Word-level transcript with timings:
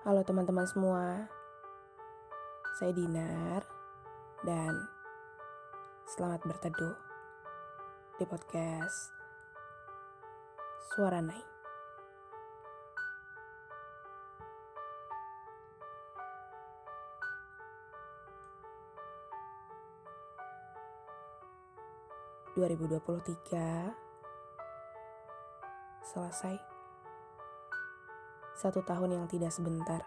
Halo 0.00 0.24
teman-teman 0.24 0.64
semua, 0.64 1.28
saya 2.80 2.88
Dinar 2.96 3.60
dan 4.48 4.72
selamat 6.08 6.40
berteduh 6.48 6.96
di 8.16 8.24
podcast 8.24 9.12
Suara 10.88 11.20
Nai. 11.20 11.44
Dua 22.56 22.72
ribu 22.72 22.88
dua 22.88 23.04
puluh 23.04 23.20
tiga 23.20 23.92
selesai. 26.08 26.69
Satu 28.60 28.84
tahun 28.84 29.16
yang 29.16 29.24
tidak 29.24 29.56
sebentar. 29.56 30.04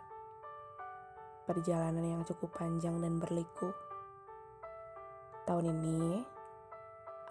Perjalanan 1.49 2.05
yang 2.05 2.21
cukup 2.21 2.53
panjang 2.53 3.02
dan 3.02 3.17
berliku. 3.17 3.73
Tahun 5.49 5.73
ini, 5.73 6.21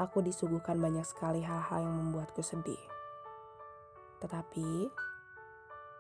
aku 0.03 0.19
disuguhkan 0.19 0.83
banyak 0.83 1.07
sekali 1.07 1.47
hal-hal 1.47 1.87
yang 1.87 1.95
membuatku 1.95 2.43
sedih. 2.43 2.83
Tetapi, 4.19 4.91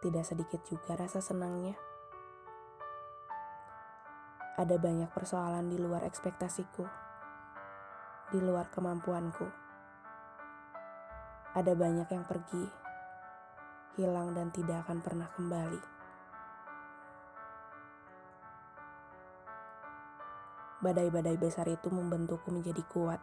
tidak 0.02 0.26
sedikit 0.26 0.58
juga 0.66 0.98
rasa 0.98 1.22
senangnya. 1.22 1.78
Ada 4.58 4.74
banyak 4.74 5.14
persoalan 5.14 5.70
di 5.70 5.78
luar 5.78 6.02
ekspektasiku, 6.02 6.82
di 8.34 8.42
luar 8.42 8.74
kemampuanku. 8.74 9.46
Ada 11.54 11.78
banyak 11.78 12.10
yang 12.10 12.26
pergi, 12.26 12.81
hilang 13.96 14.32
dan 14.32 14.48
tidak 14.48 14.88
akan 14.88 15.04
pernah 15.04 15.28
kembali. 15.36 15.82
Badai-badai 20.82 21.36
besar 21.38 21.70
itu 21.70 21.92
membentukku 21.92 22.50
menjadi 22.50 22.82
kuat. 22.90 23.20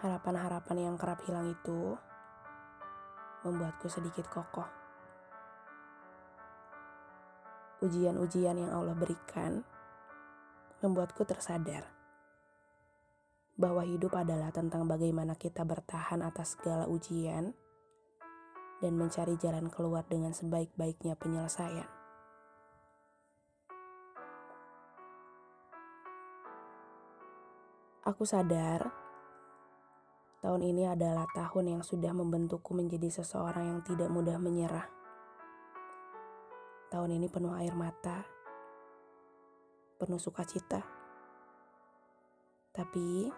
Harapan-harapan 0.00 0.88
yang 0.88 0.96
kerap 0.96 1.20
hilang 1.28 1.52
itu 1.52 1.92
membuatku 3.44 3.90
sedikit 3.92 4.24
kokoh. 4.32 4.64
Ujian-ujian 7.84 8.56
yang 8.56 8.72
Allah 8.72 8.96
berikan 8.96 9.60
membuatku 10.80 11.24
tersadar 11.28 11.84
bahwa 13.60 13.84
hidup 13.84 14.16
adalah 14.16 14.48
tentang 14.48 14.88
bagaimana 14.88 15.36
kita 15.36 15.68
bertahan 15.68 16.24
atas 16.24 16.56
segala 16.56 16.88
ujian 16.88 17.52
dan 18.80 18.96
mencari 18.96 19.36
jalan 19.36 19.68
keluar 19.68 20.02
dengan 20.08 20.32
sebaik-baiknya 20.32 21.12
penyelesaian. 21.14 21.88
Aku 28.08 28.24
sadar 28.24 28.88
tahun 30.40 30.64
ini 30.64 30.88
adalah 30.88 31.28
tahun 31.36 31.76
yang 31.78 31.82
sudah 31.84 32.16
membentukku 32.16 32.72
menjadi 32.72 33.20
seseorang 33.20 33.76
yang 33.76 33.80
tidak 33.84 34.08
mudah 34.08 34.40
menyerah. 34.40 34.88
Tahun 36.90 37.10
ini 37.12 37.28
penuh 37.28 37.54
air 37.54 37.76
mata, 37.76 38.24
penuh 40.00 40.18
sukacita. 40.18 40.80
Tapi 42.72 43.28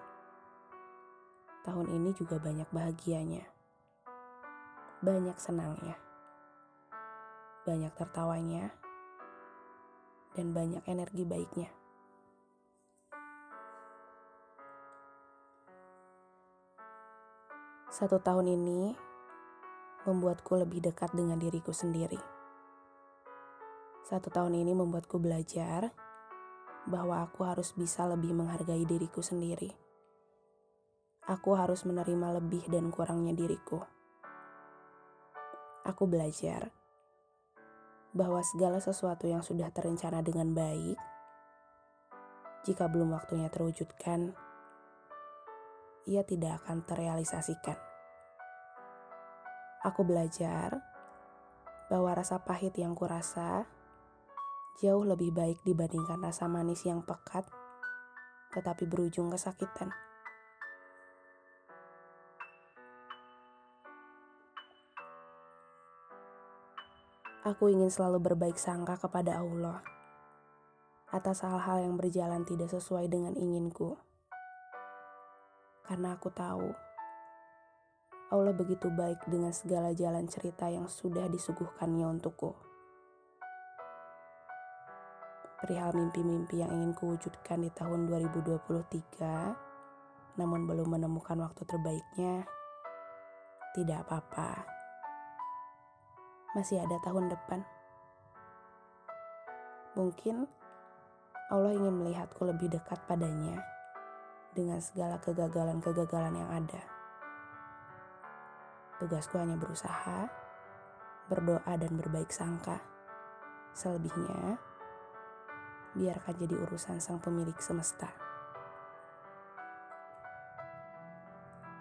tahun 1.67 1.87
ini 1.91 2.15
juga 2.15 2.39
banyak 2.39 2.71
bahagianya 2.71 3.62
banyak 5.03 5.35
senangnya, 5.35 5.99
banyak 7.67 7.91
tertawanya, 7.99 8.71
dan 10.39 10.55
banyak 10.55 10.79
energi 10.87 11.27
baiknya. 11.27 11.67
Satu 17.91 18.23
tahun 18.23 18.55
ini 18.55 18.95
membuatku 20.07 20.55
lebih 20.63 20.87
dekat 20.87 21.11
dengan 21.19 21.43
diriku 21.43 21.75
sendiri. 21.75 22.23
Satu 24.07 24.31
tahun 24.31 24.55
ini 24.55 24.71
membuatku 24.71 25.19
belajar 25.19 25.91
bahwa 26.87 27.27
aku 27.27 27.43
harus 27.43 27.75
bisa 27.75 28.07
lebih 28.07 28.39
menghargai 28.39 28.87
diriku 28.87 29.19
sendiri. 29.19 29.75
Aku 31.27 31.59
harus 31.59 31.83
menerima 31.83 32.39
lebih 32.39 32.71
dan 32.71 32.95
kurangnya 32.95 33.35
diriku 33.35 33.83
aku 35.83 36.07
belajar 36.07 36.71
bahwa 38.13 38.45
segala 38.45 38.79
sesuatu 38.79 39.25
yang 39.25 39.41
sudah 39.41 39.73
terencana 39.73 40.21
dengan 40.21 40.53
baik, 40.53 40.99
jika 42.63 42.87
belum 42.87 43.17
waktunya 43.17 43.51
terwujudkan, 43.51 44.37
ia 46.07 46.23
tidak 46.23 46.63
akan 46.63 46.85
terrealisasikan. 46.87 47.79
Aku 49.83 50.07
belajar 50.07 50.79
bahwa 51.91 52.15
rasa 52.15 52.39
pahit 52.39 52.79
yang 52.79 52.95
kurasa 52.95 53.67
jauh 54.79 55.03
lebih 55.03 55.35
baik 55.35 55.59
dibandingkan 55.67 56.23
rasa 56.23 56.47
manis 56.47 56.87
yang 56.87 57.03
pekat 57.03 57.45
tetapi 58.53 58.85
berujung 58.85 59.33
kesakitan. 59.33 59.91
Aku 67.43 67.67
ingin 67.67 67.91
selalu 67.91 68.23
berbaik 68.23 68.55
sangka 68.55 68.95
kepada 68.95 69.43
Allah 69.43 69.83
atas 71.11 71.43
hal-hal 71.43 71.83
yang 71.83 71.99
berjalan 71.99 72.47
tidak 72.47 72.71
sesuai 72.71 73.11
dengan 73.11 73.35
inginku. 73.35 73.99
Karena 75.83 76.15
aku 76.15 76.31
tahu 76.31 76.71
Allah 78.31 78.55
begitu 78.55 78.87
baik 78.95 79.27
dengan 79.27 79.51
segala 79.51 79.91
jalan 79.91 80.31
cerita 80.31 80.71
yang 80.71 80.87
sudah 80.87 81.27
disuguhkannya 81.27 82.07
untukku. 82.15 82.55
Perihal 85.59 85.99
mimpi-mimpi 85.99 86.63
yang 86.63 86.71
ingin 86.71 86.95
kuwujudkan 86.95 87.67
di 87.67 87.75
tahun 87.75 88.07
2023, 88.07 90.39
namun 90.39 90.71
belum 90.71 90.95
menemukan 90.95 91.43
waktu 91.43 91.67
terbaiknya, 91.67 92.47
tidak 93.75 94.07
apa-apa 94.07 94.72
masih 96.53 96.85
ada 96.85 97.01
tahun 97.01 97.33
depan. 97.33 97.65
Mungkin 99.97 100.49
Allah 101.53 101.73
ingin 101.77 102.01
melihatku 102.01 102.49
lebih 102.49 102.73
dekat 102.73 103.01
padanya 103.05 103.61
dengan 104.57 104.81
segala 104.81 105.21
kegagalan-kegagalan 105.21 106.33
yang 106.37 106.51
ada. 106.53 106.81
Tugasku 109.01 109.37
hanya 109.37 109.57
berusaha, 109.59 110.31
berdoa 111.29 111.73
dan 111.77 111.93
berbaik 111.97 112.33
sangka. 112.33 112.81
Selebihnya, 113.73 114.61
biarkan 115.97 116.35
jadi 116.37 116.55
urusan 116.69 117.01
sang 117.01 117.21
pemilik 117.21 117.57
semesta. 117.61 118.13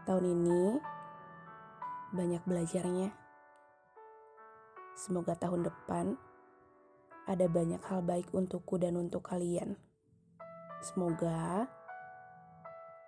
Tahun 0.07 0.25
ini 0.25 0.81
banyak 2.11 2.43
belajarnya. 2.43 3.20
Semoga 5.01 5.33
tahun 5.33 5.65
depan 5.65 6.13
ada 7.25 7.49
banyak 7.49 7.81
hal 7.89 8.05
baik 8.05 8.29
untukku 8.37 8.77
dan 8.77 9.01
untuk 9.01 9.25
kalian. 9.25 9.73
Semoga 10.77 11.65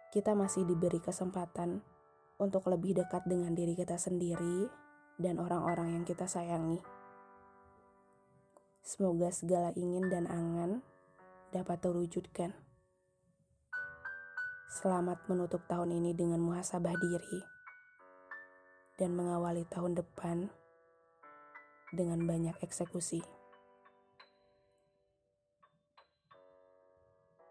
kita 0.09 0.33
masih 0.33 0.65
diberi 0.65 0.97
kesempatan 0.97 1.85
untuk 2.41 2.65
lebih 2.65 2.97
dekat 2.97 3.29
dengan 3.29 3.53
diri 3.53 3.77
kita 3.77 4.01
sendiri 4.01 4.65
dan 5.21 5.37
orang-orang 5.37 6.01
yang 6.01 6.01
kita 6.01 6.25
sayangi. 6.25 6.81
Semoga 8.81 9.29
segala 9.29 9.69
ingin 9.77 10.09
dan 10.09 10.25
angan 10.25 10.81
dapat 11.53 11.77
terwujudkan. 11.77 12.57
Selamat 14.81 15.21
menutup 15.29 15.61
tahun 15.69 15.93
ini 15.93 16.17
dengan 16.17 16.41
muhasabah 16.41 16.97
diri 16.97 17.39
dan 18.97 19.13
mengawali 19.13 19.69
tahun 19.69 19.93
depan 19.93 20.62
dengan 21.93 22.25
banyak 22.25 22.57
eksekusi. 22.65 23.21